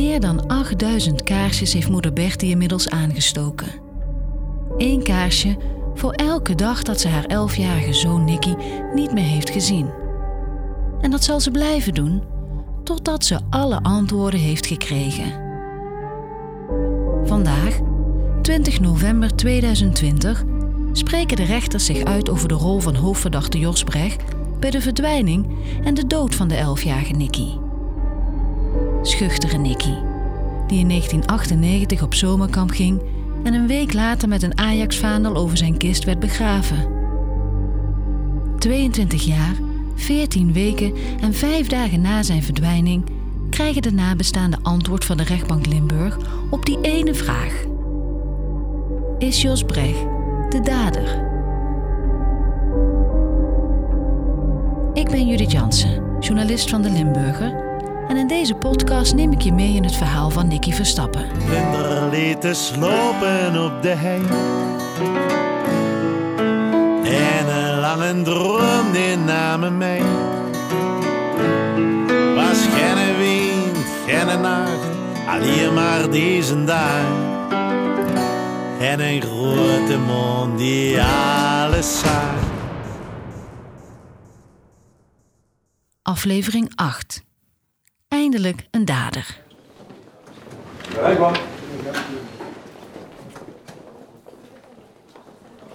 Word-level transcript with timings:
Meer 0.00 0.20
dan 0.20 0.46
8000 0.46 1.22
kaarsjes 1.22 1.72
heeft 1.72 1.88
moeder 1.88 2.12
Bertie 2.12 2.50
inmiddels 2.50 2.88
aangestoken. 2.88 3.68
Eén 4.76 5.02
kaarsje 5.02 5.56
voor 5.94 6.12
elke 6.12 6.54
dag 6.54 6.82
dat 6.82 7.00
ze 7.00 7.08
haar 7.08 7.24
elfjarige 7.24 7.92
zoon 7.92 8.24
Nicky 8.24 8.54
niet 8.94 9.12
meer 9.12 9.24
heeft 9.24 9.50
gezien. 9.50 9.90
En 11.00 11.10
dat 11.10 11.24
zal 11.24 11.40
ze 11.40 11.50
blijven 11.50 11.94
doen 11.94 12.22
totdat 12.84 13.24
ze 13.24 13.40
alle 13.50 13.82
antwoorden 13.82 14.40
heeft 14.40 14.66
gekregen. 14.66 15.32
Vandaag, 17.24 17.80
20 18.42 18.80
november 18.80 19.36
2020, 19.36 20.44
spreken 20.92 21.36
de 21.36 21.44
rechters 21.44 21.84
zich 21.84 22.04
uit 22.04 22.30
over 22.30 22.48
de 22.48 22.54
rol 22.54 22.78
van 22.78 22.94
hoofdverdachte 22.94 23.58
Jos 23.58 23.84
Brecht 23.84 24.22
bij 24.60 24.70
de 24.70 24.80
verdwijning 24.80 25.56
en 25.84 25.94
de 25.94 26.06
dood 26.06 26.34
van 26.34 26.48
de 26.48 26.56
elfjarige 26.56 27.12
Nicky. 27.12 27.59
Schuchtere 29.02 29.58
Nicky, 29.58 29.94
die 30.66 30.78
in 30.78 30.88
1998 30.88 32.02
op 32.02 32.14
zomerkamp 32.14 32.70
ging 32.70 33.00
en 33.42 33.54
een 33.54 33.66
week 33.66 33.92
later 33.92 34.28
met 34.28 34.42
een 34.42 34.58
Ajax-vaandel 34.58 35.36
over 35.36 35.56
zijn 35.56 35.76
kist 35.76 36.04
werd 36.04 36.18
begraven. 36.18 36.88
22 38.58 39.22
jaar, 39.22 39.54
14 39.94 40.52
weken 40.52 40.92
en 41.20 41.34
5 41.34 41.68
dagen 41.68 42.00
na 42.00 42.22
zijn 42.22 42.42
verdwijning 42.42 43.04
krijgen 43.50 43.82
de 43.82 43.92
nabestaanden 43.92 44.62
antwoord 44.62 45.04
van 45.04 45.16
de 45.16 45.24
rechtbank 45.24 45.66
Limburg 45.66 46.18
op 46.50 46.66
die 46.66 46.78
ene 46.80 47.14
vraag. 47.14 47.64
Is 49.18 49.42
Jos 49.42 49.64
Brecht 49.64 50.04
de 50.48 50.60
dader? 50.62 51.28
Ik 54.94 55.10
ben 55.10 55.26
Judith 55.26 55.52
Jansen, 55.52 56.02
journalist 56.20 56.70
van 56.70 56.82
de 56.82 56.90
Limburger. 56.90 57.69
En 58.10 58.16
in 58.16 58.26
deze 58.26 58.54
podcast 58.54 59.14
neem 59.14 59.32
ik 59.32 59.40
je 59.40 59.52
mee 59.52 59.74
in 59.74 59.84
het 59.84 59.96
verhaal 59.96 60.30
van 60.30 60.48
Nicky 60.48 60.72
Verstappen. 60.72 61.28
Vlinder 61.40 62.08
liet 62.10 62.40
te 62.40 62.54
slopen 62.54 63.64
op 63.64 63.82
de 63.82 63.88
hei. 63.88 64.20
En 67.04 67.48
een 67.48 67.80
lange 67.80 68.22
droom 68.22 68.92
die 68.92 69.16
namen 69.16 69.78
mij. 69.78 70.02
Was 72.34 72.66
geen 72.66 73.16
wind, 73.16 73.76
geen 74.06 74.40
nacht, 74.40 74.88
alleen 75.26 75.74
maar 75.74 76.10
deze 76.10 76.64
dag. 76.64 77.04
En 78.80 79.00
een 79.00 79.22
grote 79.22 79.98
mond 79.98 80.58
die 80.58 81.02
alles 81.02 82.00
zag. 82.00 82.34
Aflevering 86.02 86.72
8. 86.74 87.28
Eindelijk 88.10 88.66
een 88.70 88.84
dader. 88.84 89.40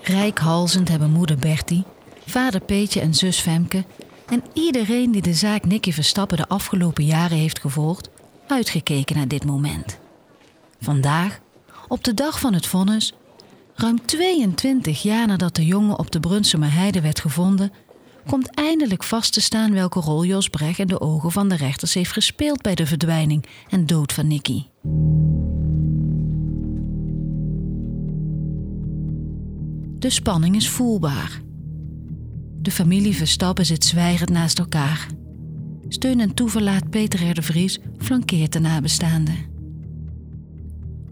Rijkhalzend 0.02 0.90
hebben 0.90 1.10
moeder 1.12 1.38
Bertie, 1.38 1.84
vader 2.26 2.62
Peetje 2.62 3.02
en 3.02 3.14
zus 3.14 3.40
Femke 3.40 3.84
en 4.26 4.44
iedereen 4.54 5.12
die 5.12 5.22
de 5.22 5.34
zaak 5.34 5.66
Nicky 5.66 5.92
Verstappen 5.92 6.38
de 6.38 6.48
afgelopen 6.48 7.06
jaren 7.06 7.38
heeft 7.38 7.60
gevolgd, 7.60 8.10
uitgekeken 8.48 9.16
naar 9.16 9.28
dit 9.28 9.46
moment. 9.46 10.00
Vandaag, 10.82 11.40
op 11.88 12.04
de 12.04 12.14
dag 12.14 12.40
van 12.40 12.54
het 12.54 12.66
vonnis, 12.66 13.14
ruim 13.76 14.06
22 14.06 15.02
jaar 15.02 15.28
nadat 15.28 15.56
de 15.56 15.66
jongen 15.66 16.00
op 16.00 16.12
de 16.12 16.20
Brunsumer 16.20 16.74
Heide 16.74 17.02
werd 17.02 17.20
gevonden, 17.20 17.72
komt 18.26 18.56
eindelijk 18.56 19.04
vast 19.04 19.34
te 19.34 19.42
staan 19.42 19.74
welke 19.74 20.00
rol 20.00 20.26
Jos 20.26 20.50
Brecht 20.50 20.80
in 20.80 20.88
de 20.88 21.02
ogen 21.02 21.32
van 21.32 21.50
de 21.50 21.56
rechters 21.56 21.94
heeft 21.94 22.12
gespeeld 22.12 22.62
bij 22.62 22.76
de 22.76 22.86
verdwijning 22.86 23.46
en 23.70 23.86
dood 23.86 24.14
van 24.14 24.28
Nicky. 24.28 24.64
De 30.00 30.10
spanning 30.10 30.56
is 30.56 30.70
voelbaar. 30.70 31.42
De 32.62 32.72
familie 32.72 33.16
Verstappen 33.16 33.66
zit 33.66 33.84
zwijgend 33.84 34.30
naast 34.30 34.60
elkaar. 34.60 35.08
Steun 35.88 36.20
en 36.20 36.34
toeverlaat 36.34 36.90
Peter 36.90 37.30
R. 37.30 37.34
de 37.34 37.42
Vries 37.42 37.80
flankeert 37.98 38.54
de 38.54 38.60
nabestaanden. 38.60 39.54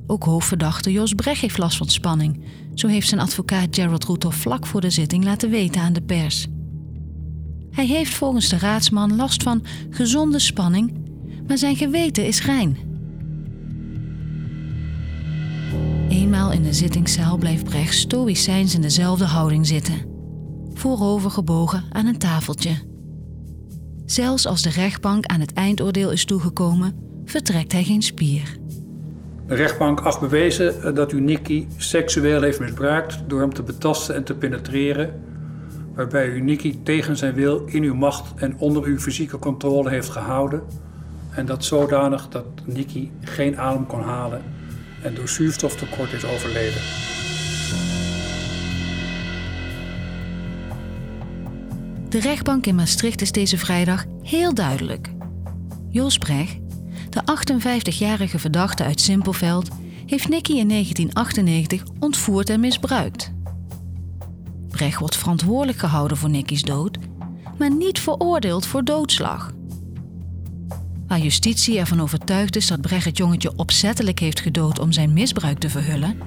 Ook 0.07 0.23
hoofdverdachte 0.23 0.91
Jos 0.91 1.13
Brecht 1.13 1.41
heeft 1.41 1.57
last 1.57 1.77
van 1.77 1.89
spanning. 1.89 2.43
Zo 2.73 2.87
heeft 2.87 3.07
zijn 3.07 3.21
advocaat 3.21 3.75
Gerald 3.75 4.03
Roethoff 4.03 4.37
vlak 4.37 4.65
voor 4.65 4.81
de 4.81 4.89
zitting 4.89 5.23
laten 5.23 5.49
weten 5.49 5.81
aan 5.81 5.93
de 5.93 6.01
pers. 6.01 6.47
Hij 7.73 7.85
heeft 7.85 8.13
volgens 8.13 8.49
de 8.49 8.57
raadsman 8.57 9.15
last 9.15 9.43
van 9.43 9.63
gezonde 9.89 10.39
spanning, 10.39 10.93
maar 11.47 11.57
zijn 11.57 11.75
geweten 11.75 12.25
is 12.25 12.45
rein. 12.45 12.77
Eenmaal 16.09 16.51
in 16.51 16.63
de 16.63 16.73
zittingszaal 16.73 17.37
blijft 17.37 17.63
Brecht 17.63 17.93
stoïcijns 17.93 18.75
in 18.75 18.81
dezelfde 18.81 19.25
houding 19.25 19.67
zitten, 19.67 20.05
voorover 20.73 21.31
gebogen 21.31 21.83
aan 21.89 22.05
een 22.05 22.17
tafeltje. 22.17 22.91
Zelfs 24.05 24.47
als 24.47 24.61
de 24.61 24.69
rechtbank 24.69 25.25
aan 25.25 25.39
het 25.39 25.53
eindoordeel 25.53 26.11
is 26.11 26.25
toegekomen, 26.25 26.95
vertrekt 27.25 27.71
hij 27.71 27.83
geen 27.83 28.01
spier. 28.01 28.57
De 29.47 29.55
rechtbank 29.55 29.99
acht 29.99 30.19
bewezen 30.19 30.95
dat 30.95 31.11
u 31.11 31.21
Nicky 31.21 31.67
seksueel 31.77 32.41
heeft 32.41 32.59
misbruikt 32.59 33.23
door 33.27 33.39
hem 33.39 33.53
te 33.53 33.63
betasten 33.63 34.15
en 34.15 34.23
te 34.23 34.35
penetreren 34.35 35.31
waarbij 35.95 36.27
u 36.27 36.41
Nicky 36.41 36.77
tegen 36.83 37.17
zijn 37.17 37.33
wil 37.33 37.65
in 37.65 37.83
uw 37.83 37.95
macht 37.95 38.33
en 38.35 38.57
onder 38.57 38.83
uw 38.83 38.99
fysieke 38.99 39.39
controle 39.39 39.89
heeft 39.89 40.09
gehouden 40.09 40.63
en 41.29 41.45
dat 41.45 41.65
zodanig 41.65 42.29
dat 42.29 42.45
Nicky 42.65 43.09
geen 43.21 43.57
adem 43.57 43.85
kon 43.85 44.01
halen 44.01 44.41
en 45.01 45.15
door 45.15 45.29
zuurstoftekort 45.29 46.13
is 46.13 46.25
overleden. 46.25 46.81
De 52.09 52.19
rechtbank 52.19 52.65
in 52.65 52.75
Maastricht 52.75 53.21
is 53.21 53.31
deze 53.31 53.57
vrijdag 53.57 54.05
heel 54.23 54.53
duidelijk. 54.53 55.11
Jos 55.89 56.17
Brecht, 56.17 56.57
de 57.09 57.21
58-jarige 57.21 58.39
verdachte 58.39 58.83
uit 58.83 59.01
Simpelveld, 59.01 59.69
heeft 60.05 60.29
Nicky 60.29 60.51
in 60.51 60.67
1998 60.67 61.83
ontvoerd 61.99 62.49
en 62.49 62.59
misbruikt. 62.59 63.33
Brecht 64.73 64.99
wordt 64.99 65.17
verantwoordelijk 65.17 65.77
gehouden 65.77 66.17
voor 66.17 66.29
Nicky's 66.29 66.61
dood, 66.61 66.97
maar 67.57 67.75
niet 67.75 67.99
veroordeeld 67.99 68.65
voor 68.65 68.83
doodslag. 68.83 69.51
Waar 71.07 71.19
justitie 71.19 71.79
ervan 71.79 72.01
overtuigd 72.01 72.55
is 72.55 72.67
dat 72.67 72.81
Brecht 72.81 73.05
het 73.05 73.17
jongetje 73.17 73.53
opzettelijk 73.55 74.19
heeft 74.19 74.39
gedood 74.39 74.79
om 74.79 74.91
zijn 74.91 75.13
misbruik 75.13 75.59
te 75.59 75.69
verhullen, 75.69 76.17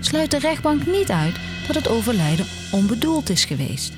sluit 0.00 0.30
de 0.30 0.38
rechtbank 0.38 0.86
niet 0.86 1.10
uit 1.10 1.34
dat 1.66 1.76
het 1.76 1.88
overlijden 1.88 2.46
onbedoeld 2.72 3.30
is 3.30 3.44
geweest. 3.44 3.92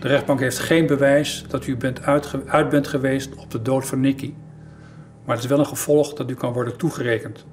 De 0.00 0.08
rechtbank 0.08 0.40
heeft 0.40 0.58
geen 0.58 0.86
bewijs 0.86 1.44
dat 1.48 1.66
u 1.66 1.76
bent 1.76 2.02
uit 2.46 2.68
bent 2.70 2.88
geweest 2.88 3.34
op 3.34 3.50
de 3.50 3.62
dood 3.62 3.86
van 3.86 4.00
Nicky, 4.00 4.32
maar 5.24 5.34
het 5.34 5.44
is 5.44 5.50
wel 5.50 5.58
een 5.58 5.66
gevolg 5.66 6.12
dat 6.14 6.30
u 6.30 6.34
kan 6.34 6.52
worden 6.52 6.76
toegerekend. 6.76 7.44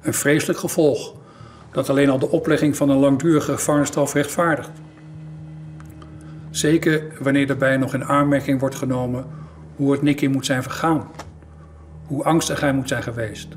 Een 0.00 0.14
vreselijk 0.14 0.58
gevolg 0.58 1.18
dat 1.72 1.90
alleen 1.90 2.10
al 2.10 2.18
de 2.18 2.30
oplegging 2.30 2.76
van 2.76 2.88
een 2.88 2.98
langdurige 2.98 3.52
gevangenisstraf 3.52 4.14
rechtvaardigt. 4.14 4.70
Zeker 6.50 7.02
wanneer 7.20 7.46
daarbij 7.46 7.76
nog 7.76 7.94
in 7.94 8.04
aanmerking 8.04 8.60
wordt 8.60 8.74
genomen 8.74 9.24
hoe 9.76 9.92
het 9.92 10.02
Nicky 10.02 10.26
moet 10.26 10.46
zijn 10.46 10.62
vergaan, 10.62 11.08
hoe 12.06 12.24
angstig 12.24 12.60
hij 12.60 12.72
moet 12.72 12.88
zijn 12.88 13.02
geweest, 13.02 13.48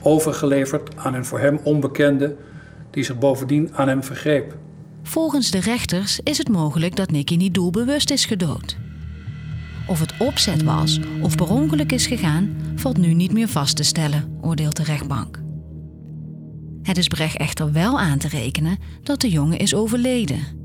overgeleverd 0.00 0.96
aan 0.96 1.14
een 1.14 1.24
voor 1.24 1.38
hem 1.38 1.60
onbekende 1.62 2.36
die 2.90 3.04
zich 3.04 3.18
bovendien 3.18 3.70
aan 3.74 3.88
hem 3.88 4.04
vergreep. 4.04 4.56
Volgens 5.02 5.50
de 5.50 5.60
rechters 5.60 6.20
is 6.20 6.38
het 6.38 6.48
mogelijk 6.48 6.96
dat 6.96 7.10
Nicky 7.10 7.36
niet 7.36 7.54
doelbewust 7.54 8.10
is 8.10 8.24
gedood. 8.24 8.76
Of 9.86 10.00
het 10.00 10.14
opzet 10.18 10.62
was 10.62 11.00
of 11.22 11.36
per 11.36 11.50
ongeluk 11.50 11.92
is 11.92 12.06
gegaan, 12.06 12.56
valt 12.76 12.96
nu 12.96 13.14
niet 13.14 13.32
meer 13.32 13.48
vast 13.48 13.76
te 13.76 13.82
stellen, 13.82 14.38
oordeelt 14.40 14.76
de 14.76 14.82
rechtbank. 14.82 15.49
Het 16.82 16.98
is 16.98 17.08
Brecht 17.08 17.36
echter 17.36 17.72
wel 17.72 18.00
aan 18.00 18.18
te 18.18 18.28
rekenen 18.28 18.78
dat 19.02 19.20
de 19.20 19.30
jongen 19.30 19.58
is 19.58 19.74
overleden. 19.74 20.58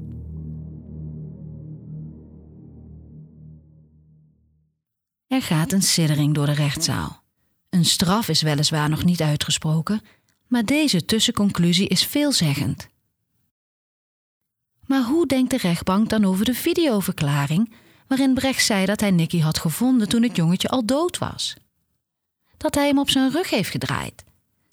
Er 5.28 5.42
gaat 5.42 5.72
een 5.72 5.82
siddering 5.82 6.34
door 6.34 6.46
de 6.46 6.52
rechtszaal. 6.52 7.24
Een 7.70 7.86
straf 7.86 8.28
is 8.28 8.42
weliswaar 8.42 8.90
nog 8.90 9.04
niet 9.04 9.22
uitgesproken, 9.22 10.02
maar 10.48 10.66
deze 10.66 11.06
tussenconclusie 11.06 11.88
is 11.88 12.06
veelzeggend. 12.06 12.88
Maar 14.86 15.04
hoe 15.04 15.28
denkt 15.28 15.52
de 15.52 15.58
rechtbank 15.58 16.10
dan 16.10 16.26
over 16.26 16.46
de 16.46 16.54
videoverklaring 16.54 17.74
waarin 18.08 18.34
Brecht 18.34 18.66
zei 18.66 18.86
dat 18.86 19.00
hij 19.00 19.12
Nicky 19.12 19.40
had 19.40 19.58
gevonden 19.58 20.10
toen 20.10 20.24
het 20.24 20.36
jongetje 20.36 20.70
al 20.70 20.86
dood 20.86 21.18
was? 21.18 21.56
Dat 22.58 22.76
hij 22.76 22.88
hem 22.88 23.00
op 23.00 23.10
zijn 23.10 23.32
rug 23.32 23.50
heeft 23.50 23.70
gedraaid 23.70 24.24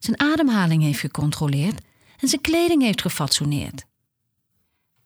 zijn 0.04 0.20
ademhaling 0.20 0.82
heeft 0.82 0.98
gecontroleerd 0.98 1.80
en 2.20 2.28
zijn 2.28 2.40
kleding 2.40 2.82
heeft 2.82 3.00
gefatsoeneerd. 3.00 3.84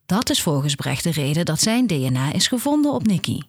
Dat 0.06 0.30
is 0.30 0.42
volgens 0.42 0.74
Brecht 0.74 1.04
de 1.04 1.10
reden 1.10 1.44
dat 1.44 1.60
zijn 1.60 1.86
DNA 1.86 2.32
is 2.32 2.48
gevonden 2.48 2.92
op 2.92 3.06
Nicky. 3.06 3.40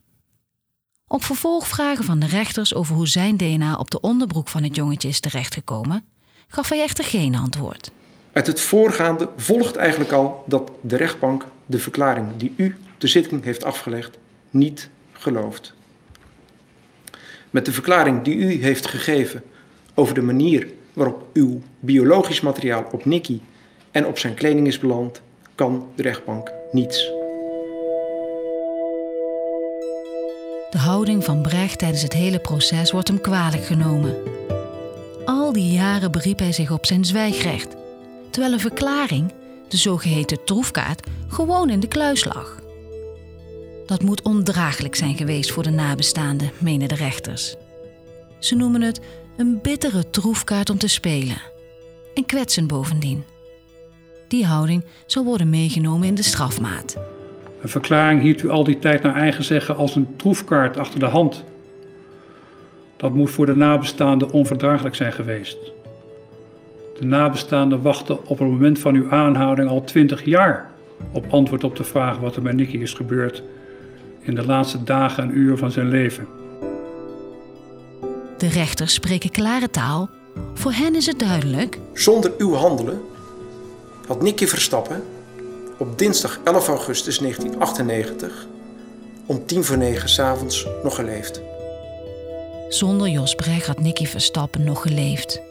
Op 1.08 1.24
vervolgvragen 1.24 2.06
van 2.06 2.20
de 2.20 2.26
rechters 2.26 2.74
over 2.74 2.96
hoe 2.96 3.08
zijn 3.08 3.38
DNA 3.38 3.76
op 3.76 3.92
de 3.92 4.00
onderbroek 4.00 4.48
van 4.48 4.64
het 4.64 4.76
jongetje 4.76 5.08
is 5.08 5.20
terechtgekomen, 5.20 6.06
gaf 6.48 6.70
hij 6.70 6.82
echter 6.82 7.04
geen 7.04 7.36
antwoord. 7.36 7.92
Uit 8.34 8.48
het 8.48 8.62
voorgaande 8.62 9.30
volgt 9.38 9.76
eigenlijk 9.76 10.12
al 10.12 10.44
dat 10.48 10.72
de 10.82 10.96
rechtbank 10.96 11.46
de 11.66 11.80
verklaring 11.80 12.28
die 12.38 12.54
u 12.56 12.78
de 12.98 13.08
zitting 13.08 13.44
heeft 13.44 13.64
afgelegd 13.64 14.18
niet 14.50 14.90
gelooft. 15.12 15.74
Met 17.50 17.66
de 17.66 17.74
verklaring 17.74 18.24
die 18.24 18.36
u 18.36 18.64
heeft 18.64 18.88
gegeven 18.88 19.44
over 19.94 20.16
de 20.16 20.22
manier 20.22 20.68
waarop 20.98 21.26
uw 21.34 21.62
biologisch 21.80 22.42
materiaal 22.42 22.86
op 22.92 23.06
Nicky 23.06 23.40
en 23.92 24.06
op 24.06 24.18
zijn 24.18 24.34
kleding 24.34 24.68
is 24.68 24.80
beland, 24.80 25.22
kan 25.56 25.88
de 25.96 26.02
rechtbank 26.02 26.52
niets. 26.72 27.12
De 30.70 30.78
houding 30.78 31.24
van 31.24 31.42
Brecht 31.42 31.80
tijdens 31.80 32.02
het 32.02 32.14
hele 32.14 32.40
proces 32.40 32.92
wordt 32.92 33.08
hem 33.08 33.22
kwalijk 33.22 33.66
genomen. 33.66 34.16
Al 35.26 35.54
die 35.54 35.72
jaren 35.72 36.12
beriep 36.12 36.40
hij 36.40 36.52
zich 36.52 36.72
op 36.72 36.86
zijn 36.86 37.06
zwijgrecht, 37.06 37.76
terwijl 38.30 38.54
een 38.54 38.60
verklaring, 38.60 39.34
de 39.68 39.78
zogeheten 39.78 40.44
troefkaart, 40.46 41.08
gewoon 41.28 41.70
in 41.70 41.80
de 41.80 41.88
kluis 41.88 42.26
lag. 42.26 42.62
Dat 43.86 44.02
moet 44.02 44.22
ondraaglijk 44.22 44.96
zijn 44.96 45.18
geweest 45.18 45.52
voor 45.52 45.64
de 45.64 45.70
nabestaanden, 45.70 46.52
menen 46.58 46.88
de 46.88 46.96
rechters. 46.96 47.56
Ze 48.40 48.56
noemen 48.56 48.82
het 48.82 49.02
een 49.38 49.60
bittere 49.62 50.10
troefkaart 50.10 50.70
om 50.70 50.78
te 50.78 50.88
spelen. 50.88 51.38
En 52.14 52.26
kwetsen 52.26 52.68
bovendien. 52.68 53.24
Die 54.28 54.46
houding 54.46 54.86
zal 55.06 55.24
worden 55.24 55.50
meegenomen 55.50 56.08
in 56.08 56.16
de 56.16 56.24
strafmaat. 56.24 56.98
Een 57.62 57.70
verklaring 57.70 58.22
hield 58.22 58.44
u 58.44 58.50
al 58.50 58.64
die 58.64 58.80
tijd 58.80 59.04
naar 59.04 59.16
eigen 59.16 59.44
zeggen 59.44 59.76
als 59.76 59.96
een 59.96 60.16
troefkaart 60.16 60.78
achter 60.78 61.00
de 61.00 61.06
hand. 61.06 61.44
Dat 62.96 63.14
moet 63.14 63.30
voor 63.30 63.46
de 63.46 63.56
nabestaanden 63.56 64.32
onverdraaglijk 64.32 64.96
zijn 64.96 65.14
geweest. 65.14 65.58
De 67.00 67.06
nabestaanden 67.06 67.82
wachten 67.82 68.28
op 68.28 68.40
het 68.40 68.48
moment 68.48 68.80
van 68.80 68.96
uw 68.96 69.10
aanhouding 69.10 69.70
al 69.70 69.84
twintig 69.84 70.26
jaar 70.26 70.72
op 71.12 71.26
antwoord 71.30 71.64
op 71.64 71.76
de 71.76 71.84
vraag 71.84 72.18
wat 72.18 72.36
er 72.36 72.42
met 72.42 72.56
Nicky 72.56 72.78
is 72.78 72.94
gebeurd 72.94 73.44
in 74.20 74.36
de 74.36 74.46
laatste 74.46 74.84
dagen 74.84 75.24
en 75.24 75.38
uren 75.38 75.58
van 75.58 75.72
zijn 75.72 75.90
leven. 75.90 76.37
De 78.38 78.48
rechters 78.48 78.94
spreken 78.94 79.30
klare 79.30 79.70
taal. 79.70 80.10
Voor 80.54 80.72
hen 80.72 80.96
is 80.96 81.06
het 81.06 81.20
duidelijk. 81.20 81.78
Zonder 81.94 82.34
uw 82.38 82.54
handelen 82.54 83.02
had 84.08 84.22
Nicky 84.22 84.48
Verstappen 84.48 85.04
op 85.78 85.98
dinsdag 85.98 86.40
11 86.44 86.68
augustus 86.68 87.18
1998 87.18 88.48
om 89.26 89.46
tien 89.46 89.64
voor 89.64 89.78
negen 89.78 90.10
s'avonds 90.10 90.68
nog 90.84 90.96
geleefd. 90.96 91.42
Zonder 92.70 93.08
Jos 93.08 93.36
Brecht 93.36 93.68
had 93.68 93.80
Nicky 93.80 94.06
Verstappen 94.06 94.64
nog 94.64 94.82
geleefd. 94.82 95.42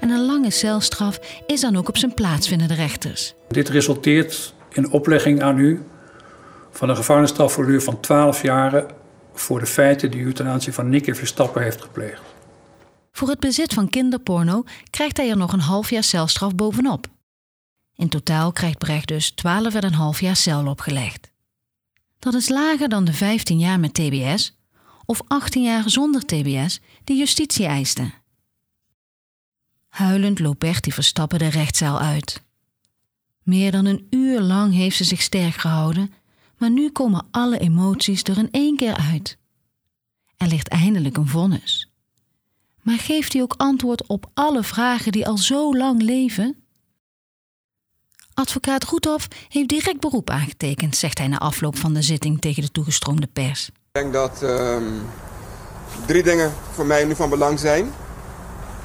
En 0.00 0.10
een 0.10 0.26
lange 0.26 0.50
celstraf 0.50 1.20
is 1.46 1.60
dan 1.60 1.76
ook 1.76 1.88
op 1.88 1.96
zijn 1.96 2.14
plaats, 2.14 2.48
vinden 2.48 2.68
de 2.68 2.74
rechters. 2.74 3.34
Dit 3.48 3.68
resulteert 3.68 4.54
in 4.72 4.90
oplegging 4.90 5.42
aan 5.42 5.58
u 5.58 5.82
van 6.70 6.88
een 6.88 6.96
gevangenisstraf 6.96 7.52
voor 7.52 7.66
uur 7.66 7.82
van 7.82 8.00
12 8.00 8.42
jaren 8.42 8.86
voor 9.38 9.60
de 9.60 9.66
feiten 9.66 10.10
die 10.10 10.20
u 10.20 10.32
ten 10.32 10.46
aanzien 10.46 10.72
van 10.72 10.88
Nicky 10.88 11.12
Verstappen 11.12 11.62
heeft 11.62 11.82
gepleegd. 11.82 12.22
Voor 13.12 13.28
het 13.28 13.40
bezit 13.40 13.74
van 13.74 13.88
kinderporno 13.88 14.64
krijgt 14.90 15.16
hij 15.16 15.30
er 15.30 15.36
nog 15.36 15.52
een 15.52 15.60
half 15.60 15.90
jaar 15.90 16.04
celstraf 16.04 16.54
bovenop. 16.54 17.06
In 17.94 18.08
totaal 18.08 18.52
krijgt 18.52 18.78
Brecht 18.78 19.08
dus 19.08 19.30
12,5 19.30 20.18
jaar 20.18 20.36
cel 20.36 20.66
opgelegd. 20.66 21.30
Dat 22.18 22.34
is 22.34 22.48
lager 22.48 22.88
dan 22.88 23.04
de 23.04 23.12
15 23.12 23.58
jaar 23.58 23.80
met 23.80 23.94
TBS 23.94 24.58
of 25.04 25.22
18 25.26 25.62
jaar 25.62 25.90
zonder 25.90 26.26
TBS 26.26 26.80
die 27.04 27.16
justitie 27.16 27.66
eiste. 27.66 28.10
Huilend 29.88 30.38
loopt 30.38 30.58
Bertie 30.58 30.94
Verstappen 30.94 31.38
de 31.38 31.48
rechtszaal 31.48 32.00
uit. 32.00 32.42
Meer 33.42 33.72
dan 33.72 33.84
een 33.84 34.06
uur 34.10 34.40
lang 34.40 34.74
heeft 34.74 34.96
ze 34.96 35.04
zich 35.04 35.22
sterk 35.22 35.54
gehouden, 35.54 36.12
maar 36.56 36.70
nu 36.70 36.90
komen 36.90 37.26
alle 37.30 37.58
emoties 37.58 38.22
er 38.22 38.38
in 38.38 38.50
één 38.50 38.76
keer 38.76 38.96
uit. 39.12 39.36
Er 40.36 40.46
ligt 40.46 40.68
eindelijk 40.68 41.16
een 41.16 41.28
vonnis. 41.28 41.90
Maar 42.82 42.98
geeft 42.98 43.32
hij 43.32 43.42
ook 43.42 43.54
antwoord 43.56 44.06
op 44.06 44.30
alle 44.34 44.62
vragen 44.62 45.12
die 45.12 45.26
al 45.26 45.38
zo 45.38 45.76
lang 45.76 46.02
leven? 46.02 46.56
Advocaat 48.34 48.84
Roethoff 48.84 49.28
heeft 49.48 49.68
direct 49.68 50.00
beroep 50.00 50.30
aangetekend, 50.30 50.96
zegt 50.96 51.18
hij 51.18 51.28
na 51.28 51.38
afloop 51.38 51.76
van 51.76 51.94
de 51.94 52.02
zitting 52.02 52.40
tegen 52.40 52.62
de 52.62 52.70
toegestroomde 52.70 53.26
pers. 53.26 53.68
Ik 53.68 53.74
denk 53.92 54.12
dat 54.12 54.42
um, 54.42 55.02
drie 56.06 56.22
dingen 56.22 56.52
voor 56.72 56.86
mij 56.86 57.04
nu 57.04 57.14
van 57.14 57.30
belang 57.30 57.58
zijn. 57.58 57.92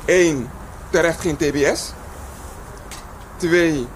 Eén, 0.05 0.47
terecht 0.89 1.21
geen 1.21 1.37
TBS. 1.37 1.91
Twee, 3.37 3.87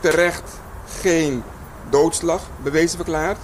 terecht 0.00 0.60
geen 1.00 1.42
doodslag 1.90 2.42
bewezen 2.62 2.96
verklaard. 2.96 3.38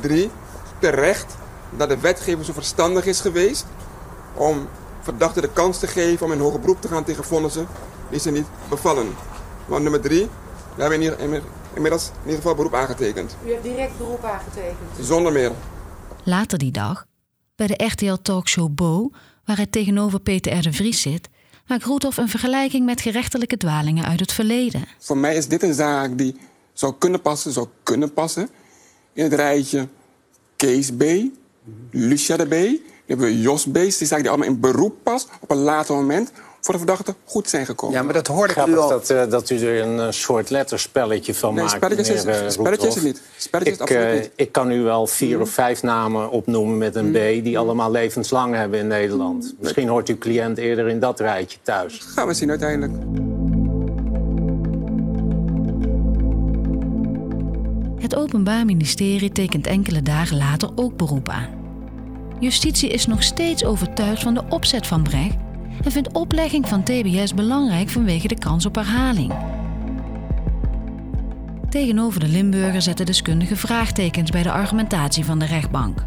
Drie, 0.00 0.30
terecht 0.78 1.36
dat 1.70 1.88
de 1.88 1.98
wetgever 2.00 2.44
zo 2.44 2.52
verstandig 2.52 3.06
is 3.06 3.20
geweest 3.20 3.66
om 4.34 4.68
verdachten 5.00 5.42
de 5.42 5.52
kans 5.52 5.78
te 5.78 5.86
geven 5.86 6.26
om 6.26 6.32
in 6.32 6.38
hoger 6.40 6.60
beroep 6.60 6.80
te 6.80 6.88
gaan 6.88 7.04
tegen 7.04 7.24
vonnissen 7.24 7.66
die 8.10 8.20
ze 8.20 8.30
niet 8.30 8.46
bevallen. 8.68 9.14
Want 9.66 9.82
nummer 9.82 10.00
drie, 10.00 10.28
we 10.74 10.80
hebben 10.80 11.00
hier 11.00 11.18
inmiddels 11.74 12.08
in 12.08 12.24
ieder 12.24 12.36
geval 12.36 12.54
beroep 12.54 12.74
aangetekend. 12.74 13.36
U 13.46 13.50
hebt 13.50 13.62
direct 13.62 13.98
beroep 13.98 14.24
aangetekend? 14.24 14.88
Zonder 15.00 15.32
meer. 15.32 15.52
Later 16.24 16.58
die 16.58 16.72
dag, 16.72 17.06
bij 17.56 17.66
de 17.66 17.84
RTL-talkshow 17.84 18.74
Bo, 18.74 19.10
waar 19.44 19.56
hij 19.56 19.66
tegenover 19.66 20.20
Peter 20.20 20.58
R. 20.58 20.62
de 20.62 20.72
Vries 20.72 21.00
zit, 21.00 21.28
maakt 21.66 21.84
Roethoff 21.84 22.16
een 22.16 22.28
vergelijking 22.28 22.84
met 22.84 23.00
gerechtelijke 23.00 23.56
dwalingen 23.56 24.04
uit 24.04 24.20
het 24.20 24.32
verleden. 24.32 24.84
Voor 24.98 25.16
mij 25.18 25.36
is 25.36 25.48
dit 25.48 25.62
een 25.62 25.74
zaak 25.74 26.18
die 26.18 26.36
zou 26.80 26.94
kunnen 26.98 27.20
passen, 27.20 27.52
zou 27.52 27.66
kunnen 27.82 28.12
passen 28.12 28.48
in 29.12 29.22
het 29.24 29.32
rijtje 29.32 29.88
Kees 30.56 30.90
B, 30.90 31.02
Lucia 31.90 32.36
de 32.36 32.46
B, 32.46 32.50
die 32.50 32.82
hebben 33.06 33.26
we 33.26 33.40
Jos 33.40 33.64
B, 33.64 33.74
die 33.74 33.90
zaak 33.90 34.20
die 34.20 34.28
allemaal 34.28 34.48
in 34.48 34.60
beroep 34.60 34.94
past 35.02 35.28
op 35.40 35.50
een 35.50 35.56
later 35.56 35.94
moment 35.94 36.32
voor 36.60 36.72
de 36.72 36.80
verdachte 36.80 37.14
goed 37.24 37.48
zijn 37.48 37.66
gekomen. 37.66 37.96
Ja, 37.96 38.02
maar 38.02 38.12
dat 38.12 38.26
hoorde 38.26 38.52
ik 38.52 38.66
u 38.66 38.76
al. 38.76 38.88
Dat, 38.88 39.10
uh, 39.10 39.30
dat 39.30 39.50
u 39.50 39.58
er 39.66 39.82
een 39.82 39.96
uh, 39.96 40.10
soort 40.10 40.50
letterspelletje 40.50 41.34
van 41.34 41.54
nee, 41.54 41.64
maakt. 41.64 41.76
Spelletjes 41.76 42.08
is, 42.08 42.24
meneer, 42.24 42.44
uh, 42.44 42.50
spelletjes 42.50 42.88
is 42.88 42.94
het 42.94 43.04
niet. 43.04 43.22
Spelletjes 43.36 43.74
ik, 43.74 43.88
is 43.88 43.96
absoluut 43.96 44.22
niet. 44.22 44.32
ik 44.36 44.52
kan 44.52 44.70
u 44.70 44.82
wel 44.82 45.06
vier 45.06 45.36
mm. 45.36 45.42
of 45.42 45.50
vijf 45.50 45.82
namen 45.82 46.30
opnoemen 46.30 46.78
met 46.78 46.94
een 46.94 47.06
mm. 47.06 47.12
B... 47.12 47.44
die 47.44 47.58
allemaal 47.58 47.90
levenslang 47.90 48.54
hebben 48.54 48.78
in 48.78 48.86
Nederland. 48.86 49.44
Mm. 49.44 49.56
Misschien 49.60 49.88
hoort 49.88 50.08
uw 50.08 50.18
cliënt 50.18 50.58
eerder 50.58 50.88
in 50.88 51.00
dat 51.00 51.20
rijtje 51.20 51.58
thuis. 51.62 52.00
Gaan 52.14 52.26
we 52.26 52.34
zien 52.34 52.50
uiteindelijk. 52.50 52.92
Het 58.00 58.16
Openbaar 58.16 58.64
Ministerie 58.64 59.32
tekent 59.32 59.66
enkele 59.66 60.02
dagen 60.02 60.36
later 60.36 60.70
ook 60.74 60.96
beroep 60.96 61.28
aan. 61.28 61.48
Justitie 62.38 62.90
is 62.90 63.06
nog 63.06 63.22
steeds 63.22 63.64
overtuigd 63.64 64.22
van 64.22 64.34
de 64.34 64.42
opzet 64.48 64.86
van 64.86 65.02
Brecht 65.02 65.36
en 65.84 65.92
vindt 65.92 66.12
oplegging 66.12 66.68
van 66.68 66.82
TBS 66.82 67.34
belangrijk 67.34 67.88
vanwege 67.88 68.28
de 68.28 68.38
kans 68.38 68.66
op 68.66 68.74
herhaling. 68.74 69.32
Tegenover 71.68 72.20
de 72.20 72.28
Limburger 72.28 72.82
zetten 72.82 73.06
deskundigen 73.06 73.56
vraagtekens 73.56 74.30
bij 74.30 74.42
de 74.42 74.52
argumentatie 74.52 75.24
van 75.24 75.38
de 75.38 75.46
rechtbank. 75.46 76.04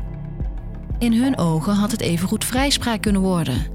In 1.00 1.14
hun 1.14 1.38
ogen 1.38 1.74
had 1.74 1.92
het 1.92 2.02
evengoed 2.02 2.46
vrijspraak 2.46 3.02
kunnen 3.02 3.22
worden. 3.22 3.66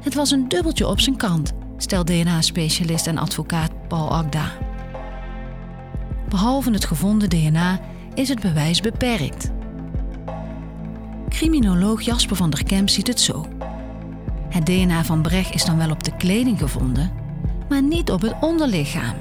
Het 0.00 0.14
was 0.14 0.30
een 0.30 0.48
dubbeltje 0.48 0.88
op 0.88 1.00
zijn 1.00 1.16
kant, 1.16 1.52
stelt 1.76 2.06
DNA-specialist 2.06 3.06
en 3.06 3.18
advocaat 3.18 3.88
Paul 3.88 4.10
Agda. 4.10 4.63
Behalve 6.34 6.70
het 6.70 6.84
gevonden 6.84 7.28
DNA 7.28 7.80
is 8.14 8.28
het 8.28 8.40
bewijs 8.40 8.80
beperkt. 8.80 9.50
Criminoloog 11.28 12.00
Jasper 12.00 12.36
van 12.36 12.50
der 12.50 12.64
Kemp 12.64 12.88
ziet 12.88 13.06
het 13.06 13.20
zo. 13.20 13.46
Het 14.48 14.66
DNA 14.66 15.04
van 15.04 15.22
Brecht 15.22 15.54
is 15.54 15.64
dan 15.64 15.76
wel 15.76 15.90
op 15.90 16.04
de 16.04 16.16
kleding 16.16 16.58
gevonden, 16.58 17.12
maar 17.68 17.82
niet 17.82 18.10
op 18.10 18.20
het 18.20 18.34
onderlichaam. 18.40 19.14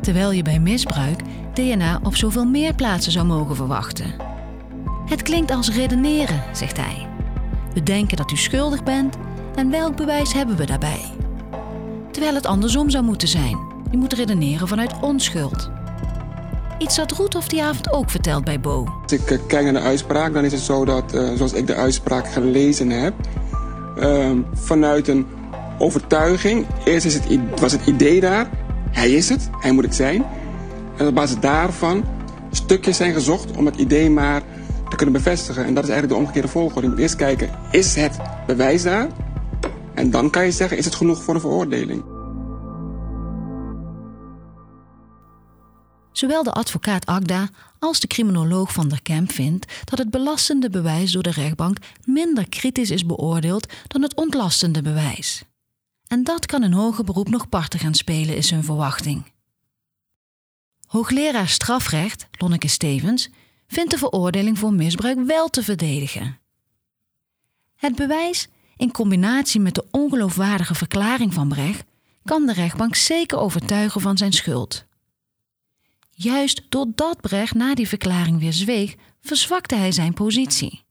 Terwijl 0.00 0.32
je 0.32 0.42
bij 0.42 0.58
misbruik 0.58 1.22
DNA 1.52 2.00
op 2.02 2.16
zoveel 2.16 2.46
meer 2.46 2.74
plaatsen 2.74 3.12
zou 3.12 3.26
mogen 3.26 3.56
verwachten. 3.56 4.14
Het 5.08 5.22
klinkt 5.22 5.50
als 5.50 5.70
redeneren, 5.70 6.42
zegt 6.52 6.76
hij. 6.76 7.08
We 7.74 7.82
denken 7.82 8.16
dat 8.16 8.30
u 8.30 8.36
schuldig 8.36 8.82
bent 8.82 9.16
en 9.54 9.70
welk 9.70 9.96
bewijs 9.96 10.32
hebben 10.32 10.56
we 10.56 10.66
daarbij? 10.66 11.02
Terwijl 12.10 12.34
het 12.34 12.46
andersom 12.46 12.90
zou 12.90 13.04
moeten 13.04 13.28
zijn. 13.28 13.58
Je 13.90 13.96
moet 13.96 14.12
redeneren 14.12 14.68
vanuit 14.68 15.00
onschuld. 15.00 15.70
Iets 16.78 16.96
dat 16.96 17.12
Roethoff 17.12 17.48
die 17.48 17.62
avond 17.62 17.92
ook 17.92 18.10
vertelt 18.10 18.44
bij 18.44 18.60
Bo. 18.60 18.84
Als 19.02 19.12
ik 19.12 19.30
uh, 19.30 19.38
kijk 19.46 19.64
naar 19.64 19.72
de 19.72 19.80
uitspraak, 19.80 20.32
dan 20.32 20.44
is 20.44 20.52
het 20.52 20.60
zo 20.60 20.84
dat, 20.84 21.14
uh, 21.14 21.28
zoals 21.34 21.52
ik 21.52 21.66
de 21.66 21.74
uitspraak 21.74 22.28
gelezen 22.28 22.90
heb, 22.90 23.14
uh, 23.98 24.30
vanuit 24.54 25.08
een 25.08 25.26
overtuiging. 25.78 26.66
Eerst 26.84 27.06
is 27.06 27.14
het, 27.14 27.26
was 27.60 27.72
het 27.72 27.86
idee 27.86 28.20
daar, 28.20 28.50
hij 28.90 29.10
is 29.10 29.28
het, 29.28 29.50
hij 29.60 29.72
moet 29.72 29.84
het 29.84 29.94
zijn. 29.94 30.24
En 30.96 31.06
op 31.06 31.14
basis 31.14 31.40
daarvan 31.40 32.04
stukjes 32.50 32.96
zijn 32.96 33.12
gezocht 33.12 33.56
om 33.56 33.66
het 33.66 33.76
idee 33.76 34.10
maar 34.10 34.42
te 34.88 34.96
kunnen 34.96 35.14
bevestigen. 35.14 35.64
En 35.64 35.74
dat 35.74 35.84
is 35.84 35.90
eigenlijk 35.90 36.18
de 36.18 36.24
omgekeerde 36.24 36.48
volgorde. 36.48 36.86
Je 36.86 36.88
moet 36.92 37.02
eerst 37.02 37.16
kijken, 37.16 37.50
is 37.70 37.94
het 37.94 38.16
bewijs 38.46 38.82
daar? 38.82 39.06
En 39.94 40.10
dan 40.10 40.30
kan 40.30 40.44
je 40.44 40.50
zeggen, 40.50 40.78
is 40.78 40.84
het 40.84 40.94
genoeg 40.94 41.22
voor 41.22 41.34
een 41.34 41.40
veroordeling? 41.40 42.15
Zowel 46.16 46.42
de 46.42 46.52
advocaat 46.52 47.06
Agda 47.06 47.48
als 47.78 48.00
de 48.00 48.06
criminoloog 48.06 48.72
Van 48.72 48.88
der 48.88 49.02
Kemp 49.02 49.32
vindt 49.32 49.72
dat 49.84 49.98
het 49.98 50.10
belastende 50.10 50.70
bewijs 50.70 51.12
door 51.12 51.22
de 51.22 51.30
rechtbank 51.30 51.78
minder 52.04 52.48
kritisch 52.48 52.90
is 52.90 53.06
beoordeeld 53.06 53.72
dan 53.86 54.02
het 54.02 54.14
ontlastende 54.14 54.82
bewijs. 54.82 55.42
En 56.06 56.24
dat 56.24 56.46
kan 56.46 56.62
een 56.62 56.72
hoger 56.72 57.04
beroep 57.04 57.28
nog 57.28 57.48
parten 57.48 57.78
gaan 57.78 57.94
spelen, 57.94 58.36
is 58.36 58.50
hun 58.50 58.64
verwachting. 58.64 59.32
Hoogleraar 60.86 61.48
strafrecht, 61.48 62.26
Lonneke 62.30 62.68
Stevens, 62.68 63.28
vindt 63.66 63.90
de 63.90 63.98
veroordeling 63.98 64.58
voor 64.58 64.72
misbruik 64.72 65.18
wel 65.26 65.48
te 65.48 65.62
verdedigen. 65.62 66.38
Het 67.74 67.94
bewijs, 67.94 68.48
in 68.76 68.92
combinatie 68.92 69.60
met 69.60 69.74
de 69.74 69.84
ongeloofwaardige 69.90 70.74
verklaring 70.74 71.34
van 71.34 71.48
Brecht, 71.48 71.84
kan 72.24 72.46
de 72.46 72.52
rechtbank 72.52 72.94
zeker 72.94 73.38
overtuigen 73.38 74.00
van 74.00 74.16
zijn 74.16 74.32
schuld. 74.32 74.86
Juist 76.18 76.62
doordat 76.68 77.20
Brecht 77.20 77.54
na 77.54 77.74
die 77.74 77.88
verklaring 77.88 78.40
weer 78.40 78.52
zweeg, 78.52 78.94
verzwakte 79.20 79.74
hij 79.74 79.92
zijn 79.92 80.14
positie. 80.14 80.84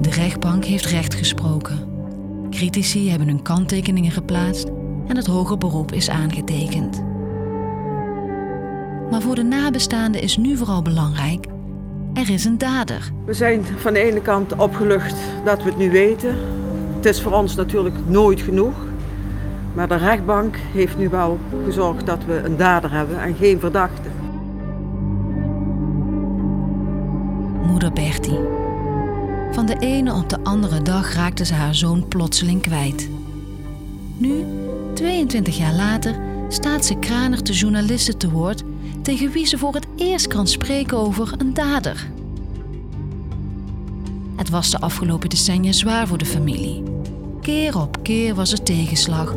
De 0.00 0.10
rechtbank 0.10 0.64
heeft 0.64 0.84
recht 0.84 1.14
gesproken. 1.14 1.88
Critici 2.50 3.10
hebben 3.10 3.28
hun 3.28 3.42
kanttekeningen 3.42 4.10
geplaatst 4.10 4.66
en 5.06 5.16
het 5.16 5.26
hoger 5.26 5.58
beroep 5.58 5.92
is 5.92 6.08
aangetekend. 6.08 7.02
Maar 9.10 9.22
voor 9.22 9.34
de 9.34 9.44
nabestaanden 9.44 10.22
is 10.22 10.36
nu 10.36 10.56
vooral 10.56 10.82
belangrijk: 10.82 11.46
er 12.14 12.30
is 12.30 12.44
een 12.44 12.58
dader. 12.58 13.10
We 13.24 13.34
zijn 13.34 13.64
van 13.64 13.92
de 13.92 14.00
ene 14.00 14.20
kant 14.20 14.56
opgelucht 14.56 15.16
dat 15.44 15.62
we 15.62 15.68
het 15.68 15.78
nu 15.78 15.90
weten. 15.90 16.36
Is 17.08 17.20
voor 17.20 17.32
ons 17.32 17.54
natuurlijk 17.54 17.96
nooit 18.06 18.40
genoeg. 18.40 18.74
Maar 19.74 19.88
de 19.88 19.94
rechtbank 19.94 20.56
heeft 20.72 20.98
nu 20.98 21.08
wel 21.08 21.38
gezorgd 21.64 22.06
dat 22.06 22.24
we 22.24 22.42
een 22.44 22.56
dader 22.56 22.92
hebben 22.92 23.22
en 23.22 23.34
geen 23.34 23.60
verdachte. 23.60 24.08
Moeder 27.66 27.92
Bertie. 27.92 28.38
Van 29.52 29.66
de 29.66 29.76
ene 29.78 30.14
op 30.14 30.28
de 30.28 30.38
andere 30.42 30.82
dag 30.82 31.14
raakte 31.14 31.44
ze 31.44 31.54
haar 31.54 31.74
zoon 31.74 32.08
plotseling 32.08 32.62
kwijt. 32.62 33.08
Nu, 34.16 34.44
22 34.94 35.56
jaar 35.56 35.74
later, 35.74 36.14
staat 36.48 36.84
ze 36.84 36.98
kranig 36.98 37.42
de 37.42 37.52
journalisten 37.52 38.18
te 38.18 38.30
woord 38.30 38.62
tegen 39.02 39.30
wie 39.30 39.46
ze 39.46 39.58
voor 39.58 39.74
het 39.74 39.86
eerst 39.96 40.26
kan 40.26 40.46
spreken 40.46 40.98
over 40.98 41.32
een 41.38 41.54
dader. 41.54 42.06
Het 44.36 44.50
was 44.50 44.70
de 44.70 44.80
afgelopen 44.80 45.28
decennia 45.28 45.72
zwaar 45.72 46.06
voor 46.06 46.18
de 46.18 46.26
familie. 46.26 46.96
Keer 47.48 47.78
op 47.78 47.96
keer 48.02 48.34
was 48.34 48.52
er 48.52 48.62
tegenslag. 48.62 49.34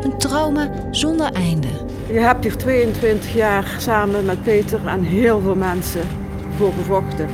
Een 0.00 0.18
trauma 0.18 0.70
zonder 0.90 1.32
einde. 1.32 1.68
Je 2.06 2.18
hebt 2.18 2.44
hier 2.44 2.56
22 2.56 3.34
jaar 3.34 3.76
samen 3.78 4.24
met 4.24 4.42
Peter 4.42 4.86
en 4.86 5.02
heel 5.02 5.40
veel 5.40 5.54
mensen 5.54 6.02
voor 6.56 6.72
gevochten. 6.72 7.28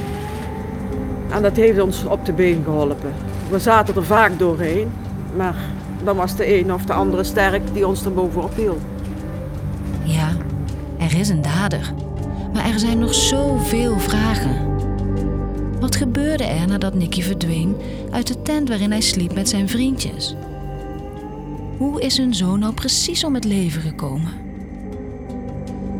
En 1.31 1.43
dat 1.43 1.57
heeft 1.57 1.81
ons 1.81 2.05
op 2.05 2.25
de 2.25 2.33
been 2.33 2.63
geholpen. 2.65 3.13
We 3.51 3.59
zaten 3.59 3.97
er 3.97 4.05
vaak 4.05 4.39
doorheen, 4.39 4.93
maar 5.37 5.57
dan 6.05 6.17
was 6.17 6.37
de 6.37 6.59
een 6.59 6.73
of 6.73 6.85
de 6.85 6.93
andere 6.93 7.25
sterk 7.25 7.63
die 7.73 7.87
ons 7.87 8.05
er 8.05 8.13
bovenop 8.13 8.57
hield. 8.57 8.81
Ja, 10.03 10.29
er 10.99 11.19
is 11.19 11.29
een 11.29 11.43
dader. 11.43 11.93
Maar 12.53 12.65
er 12.65 12.79
zijn 12.79 12.99
nog 12.99 13.15
zoveel 13.15 13.99
vragen. 13.99 14.70
Wat 15.81 15.97
gebeurde 15.97 16.45
er 16.45 16.67
nadat 16.67 16.95
Nicky 16.95 17.23
verdween 17.23 17.77
uit 18.11 18.27
de 18.27 18.43
tent 18.43 18.69
waarin 18.69 18.91
hij 18.91 19.01
sliep 19.01 19.35
met 19.35 19.49
zijn 19.49 19.69
vriendjes? 19.69 20.35
Hoe 21.77 22.01
is 22.01 22.17
hun 22.17 22.35
zoon 22.35 22.59
nou 22.59 22.75
precies 22.75 23.25
om 23.25 23.35
het 23.35 23.45
leven 23.45 23.83
gekomen? 23.83 24.33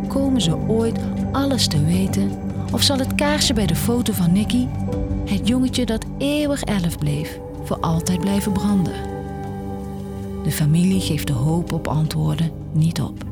Komen 0.09 0.41
ze 0.41 0.57
ooit 0.57 0.99
alles 1.33 1.67
te 1.69 1.85
weten? 1.85 2.31
Of 2.73 2.83
zal 2.83 2.99
het 2.99 3.15
kaarsje 3.15 3.55
bij 3.55 3.67
de 3.67 3.75
foto 3.75 4.13
van 4.13 4.33
Nicky, 4.33 4.67
het 5.25 5.49
jongetje 5.49 5.87
dat 5.87 6.05
eeuwig 6.19 6.63
elf 6.63 6.99
bleef, 6.99 7.39
voor 7.65 7.79
altijd 7.81 8.21
blijven 8.21 8.53
branden? 8.53 8.95
De 10.43 10.51
familie 10.51 11.01
geeft 11.01 11.27
de 11.27 11.33
hoop 11.33 11.73
op 11.73 11.89
antwoorden 11.89 12.51
niet 12.73 13.01
op. 13.01 13.25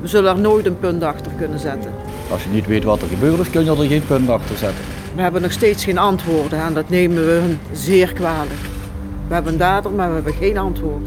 We 0.00 0.08
zullen 0.08 0.34
er 0.34 0.40
nooit 0.40 0.66
een 0.66 0.78
punt 0.78 1.02
achter 1.02 1.32
kunnen 1.32 1.58
zetten. 1.58 1.92
Als 2.30 2.42
je 2.44 2.50
niet 2.50 2.66
weet 2.66 2.84
wat 2.84 3.02
er 3.02 3.08
gebeurd 3.08 3.40
is, 3.40 3.50
kun 3.50 3.64
je 3.64 3.70
er 3.70 3.86
geen 3.86 4.06
punt 4.06 4.28
achter 4.28 4.56
zetten. 4.56 4.84
We 5.14 5.22
hebben 5.22 5.42
nog 5.42 5.52
steeds 5.52 5.84
geen 5.84 5.98
antwoorden 5.98 6.60
en 6.60 6.74
dat 6.74 6.88
nemen 6.88 7.26
we 7.26 7.32
hun 7.32 7.58
zeer 7.72 8.12
kwalijk. 8.12 8.60
We 9.28 9.34
hebben 9.34 9.52
een 9.52 9.58
dader, 9.58 9.92
maar 9.92 10.08
we 10.08 10.14
hebben 10.14 10.34
geen 10.34 10.58
antwoord. 10.58 11.06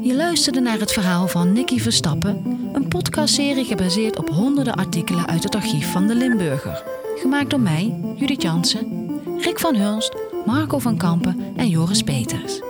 Je 0.00 0.14
luisterde 0.14 0.60
naar 0.60 0.78
het 0.78 0.92
verhaal 0.92 1.28
van 1.28 1.52
Nicky 1.52 1.78
Verstappen, 1.78 2.58
een 2.72 2.88
podcastserie 2.88 3.64
gebaseerd 3.64 4.18
op 4.18 4.28
honderden 4.28 4.74
artikelen 4.74 5.26
uit 5.26 5.42
het 5.42 5.54
archief 5.54 5.92
van 5.92 6.06
de 6.06 6.14
Limburger. 6.14 6.82
Gemaakt 7.16 7.50
door 7.50 7.60
mij, 7.60 8.00
Judith 8.16 8.42
Jansen, 8.42 9.20
Rick 9.38 9.58
van 9.58 9.74
Hulst, 9.74 10.14
Marco 10.44 10.78
van 10.78 10.96
Kampen 10.96 11.52
en 11.56 11.68
Joris 11.68 12.02
Peters. 12.02 12.60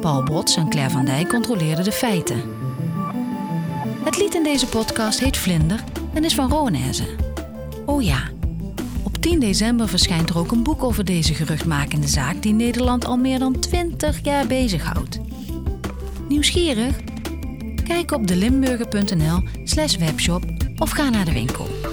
Paul 0.00 0.22
Bots 0.22 0.56
en 0.56 0.68
Claire 0.68 0.92
van 0.92 1.04
Dijk 1.04 1.28
controleerden 1.28 1.84
de 1.84 1.92
feiten. 1.92 2.63
Het 4.04 4.18
lied 4.18 4.34
in 4.34 4.42
deze 4.42 4.66
podcast 4.66 5.20
heet 5.20 5.36
Vlinder 5.36 5.84
en 6.14 6.24
is 6.24 6.34
van 6.34 6.50
Roanese. 6.50 7.04
Oh 7.86 8.02
ja, 8.02 8.30
op 9.02 9.16
10 9.16 9.40
december 9.40 9.88
verschijnt 9.88 10.30
er 10.30 10.38
ook 10.38 10.50
een 10.50 10.62
boek 10.62 10.82
over 10.82 11.04
deze 11.04 11.34
geruchtmakende 11.34 12.08
zaak 12.08 12.42
die 12.42 12.52
Nederland 12.52 13.04
al 13.04 13.16
meer 13.16 13.38
dan 13.38 13.58
20 13.58 14.24
jaar 14.24 14.46
bezighoudt. 14.46 15.20
Nieuwsgierig? 16.28 16.96
Kijk 17.84 18.12
op 18.12 18.26
delimburger.nl 18.26 19.42
slash 19.64 19.96
webshop 19.96 20.44
of 20.76 20.90
ga 20.90 21.10
naar 21.10 21.24
de 21.24 21.32
winkel. 21.32 21.83